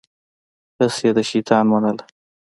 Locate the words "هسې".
0.77-1.03